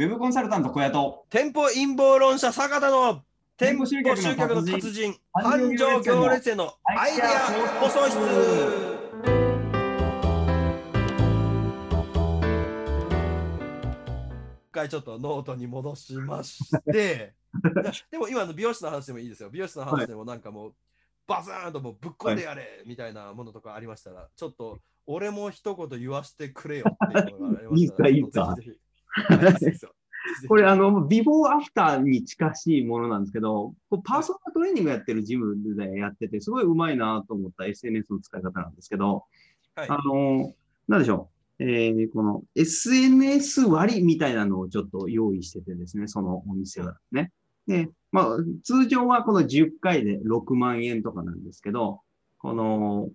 [0.00, 3.22] ウェブコンサルタント小屋と店舗陰謀論者坂田の
[3.58, 7.26] 店舗集集客の達人繁繁盛行盛列へのアイデア
[7.82, 8.16] 放送室。
[14.56, 17.34] 一回ちょっとノートに戻しまして
[18.10, 19.50] でも今の美容室の話でもいいですよ。
[19.50, 20.74] 美容室の話でもなんかもう、
[21.26, 28.79] バズーンともうぶっ込んでやれみたいなものとかありましたら、ちょっと俺も一言言わせてくれよっていうのがありましたらいいっすかぜひぜひ
[30.48, 39.24] これあの、 ビフォーアフターに近しいものなんですけど、こうパーソナルトレーニングやってるジムでやってて、すごいうまいなと思った SNS の使い方なんですけど、
[39.74, 40.54] はいあの、
[40.88, 41.62] なんでしょう。
[41.62, 47.32] えーこの SNS 割みたいなのをちょっと用意しててですね、そのお店はね。
[47.66, 52.00] で、まあ、通常はこの10回で6万円とかなんですけど、
[52.38, 53.10] この、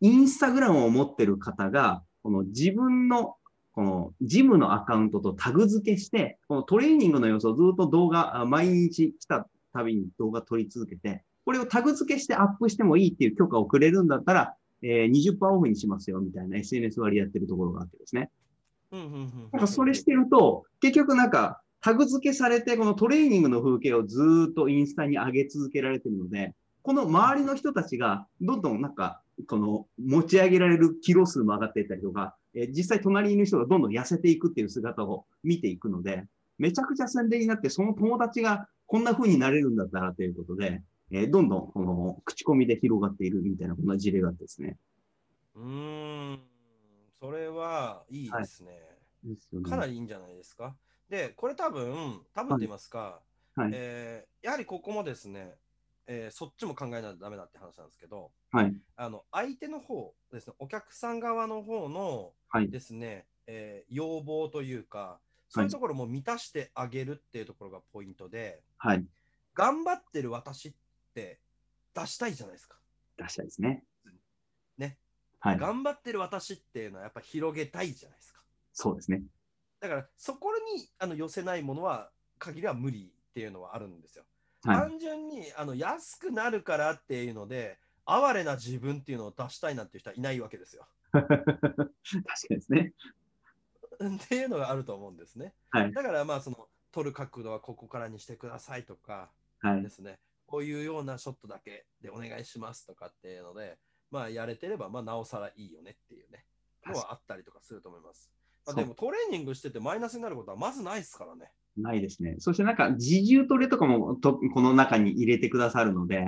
[0.00, 3.36] インスタグラムを持ってる方が、この自分の
[3.74, 18.30] このジムのアカウントとタグ付けして、このトレーニングの様子をずっと動画、あ毎日来たたびに動画撮り続けて、これをタグ付けしてアップしてもいいっていう許可をくれるんだったら、えー、20%オフにしますよみたいな SNS 割りやってるところがあってですね。
[19.52, 36.24] なんかそれしてると、結局なんかタグ付けされて、このトレーニングの風景をずーっとインスタに上げ続けられてるので、この周りの人たちがどんどんなんか、この持ち上げられるキロ数も上がっていったりとか、えー実際隣にいる人がどんどん痩せていくっていう姿を見ていくので、
[36.58, 44.76] めちゃくちゃ宣伝になって、その友達がこんな風になれるんだったらということで、えーどんどんこの口コミで広がっているみたいなこんな事例があってですね。
[45.56, 45.62] うー
[46.34, 46.40] ん、
[47.20, 48.70] それはいいですね。
[49.24, 50.76] ですよねかなりいいんじゃないですか。
[51.08, 53.20] で、これ多分、多分と言いますか、
[53.56, 55.54] はいえーやはりここもですね、
[56.06, 58.74] えーそっちも考えないとダメだって話なんですけど、はい。
[58.96, 62.70] あの相手の方ですね、お客さん側の方のはい。
[62.70, 69.06] ですね、えー要望というか、そういうところも満たしてあげるっていうところがポイントで、はい。
[69.54, 70.74] 頑張ってる私っ
[71.14, 71.40] て
[71.94, 72.78] 出したいじゃないですか。
[73.16, 73.84] 出したいですね。
[74.76, 74.98] ね。
[75.38, 75.58] はい。
[75.58, 78.42] 頑張ってる私っていうのはやっぱ広げたいじゃないですか。
[78.72, 79.22] そうですね。
[79.80, 84.24] だからそこにあの寄せないものは限りは無理っていうのはあるんですよ。
[84.64, 84.76] はい。
[84.90, 90.86] 単純にあの安くなるからっていうので哀れな自分っていうのを出したいなんていう人はいないわけですよ。
[91.12, 91.86] 確か
[92.50, 92.92] にですね。
[94.02, 95.54] っていうのがあると思うんですね。
[95.70, 95.92] はい。
[95.92, 99.30] だからまあその撮る角度はここからにしてくださいとか
[99.60, 99.88] はいで。
[99.88, 103.78] すね、こういうようなショットだけでお願いしますとかっていうので、
[104.10, 106.44] まあやれてればまあなおさらいいよねっていうね、
[106.86, 108.30] のはあったりとかすると思います。
[108.66, 111.50] まあ、でもトレーニングしててマイナスになることはまずないですからね。
[111.76, 112.36] ないですね。
[112.38, 116.24] そしてなんか自重トレとかもとこの中に入れてくださるので、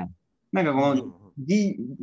[0.53, 1.13] なんかこの、うん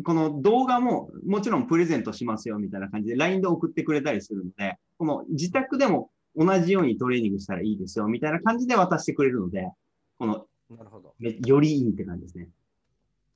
[0.03, 9.71] この動画ももちろんプレゼントしますよみたいな感じで LINE で送ってくれたりするので、この自宅でも同じようにトレーニングしたらいいですよみたいな感じで渡してくれるので、
[10.19, 10.45] この
[10.77, 11.13] なるほど。
[11.19, 12.49] めよりいいって感じですね。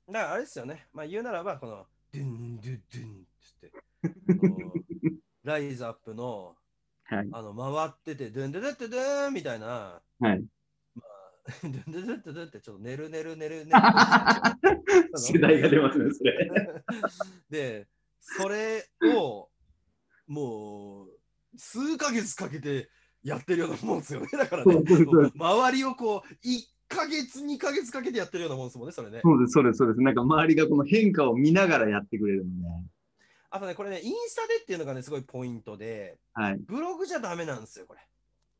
[0.08, 5.12] だからあれですよね、まあ言うならば、この、ドゥンドゥドゥンってって、
[5.44, 6.56] ライズアップの、
[7.08, 7.28] はい。
[7.32, 10.44] あの、回ってて、ドゥンドゥドゥッドゥドゥーンみたいな、はい。
[10.94, 13.70] まあ、 ドゥンドゥドゥッドゥドゥンってちょっと寝る寝る寝る寝る。
[15.16, 16.50] 世代が出ますね、それ。
[17.48, 17.88] で、
[18.20, 19.48] それを、
[20.26, 21.08] もう、
[21.56, 22.90] 数ヶ月かけて
[23.22, 24.28] やってるようなもんですよね。
[24.32, 24.74] だからね
[25.34, 29.20] 周りをこう、1ヶ月、2ヶ月かけてやってるようなもんですもんね、それね。
[29.22, 30.00] そうです、そうです、そうです。
[30.02, 32.88] なんか周りがこの変化を見ながらやってくれるので、
[33.50, 36.58] あとね、これね、インスタでっていうのがね、すごいポイントで、はい。
[36.58, 38.00] ブログじゃダメなんですよ、これ。
[38.00, 38.04] っ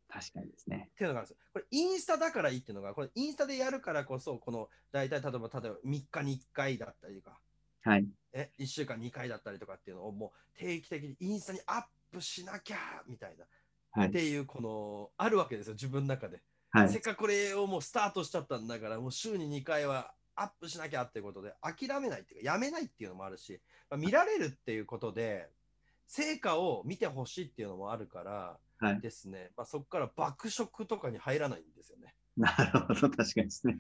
[0.09, 0.91] 確かにですね。
[0.97, 1.45] ていうのがあるんですよ。
[1.53, 7.39] これ、インスタだからいいっていうのが、これ、インスタでやるからこそ、この、大体、例えば、例えば3日に1回だったりとか、
[7.83, 8.07] はい。
[8.33, 13.45] え、1週間2回だったりとかっていうのを、もう定期的にインスタにアップしなきゃみたいな、
[13.91, 16.41] はいっていう、この、あるわけですよ、自分の中で。
[16.71, 17.01] はいせっ。
[17.01, 23.61] かくこれをもうスタートしちゃったんだから、もう週に2回はアップしなきゃっていうことで、諦めないっていうか、やめないっていうのもあるし、
[23.91, 25.49] まあ見られるっていうことで、
[26.07, 29.01] 成果を見てほしいっていうのもあるからはい。
[29.01, 32.15] ですね、まあ、そこから爆食とかに入らないんですよね。
[32.37, 33.77] なるほど、確かにですね。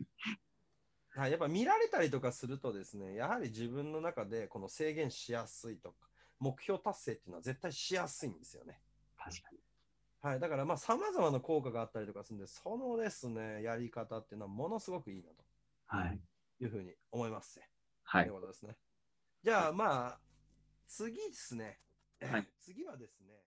[1.11, 6.09] はい、やっぱ見られたりとかするとですね、やはり自分の中でこの制限しやすいとか、
[6.41, 8.81] 目標達成っていうのは絶対しやすいんですよね。
[9.17, 9.59] 確かに。
[10.21, 15.37] はい、だからまあ様々な効果があったりとかするんで、そのですね、やり方っていうのはものすごくいいなと
[15.87, 16.21] はい。
[16.61, 17.69] いうふうに思いますね。
[18.05, 18.35] はいという。
[18.35, 18.77] ことですね。
[19.43, 20.21] じゃあまあ、
[20.87, 21.81] 次ですね。
[22.21, 23.41] はい 次はですね。